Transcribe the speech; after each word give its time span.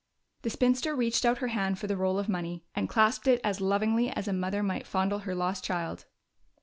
The 0.41 0.49
spinster 0.49 0.95
reached 0.95 1.25
out 1.27 1.37
her 1.37 1.49
hand 1.49 1.77
for 1.77 1.85
the 1.85 1.95
roll 1.95 2.17
of 2.17 2.27
money 2.27 2.65
and 2.73 2.89
clasped 2.89 3.27
it 3.27 3.39
as 3.43 3.61
lovingly 3.61 4.09
as 4.09 4.27
a 4.27 4.33
mother 4.33 4.63
might 4.63 4.87
fondle 4.87 5.19
her 5.19 5.35
lost 5.35 5.63
child. 5.63 6.05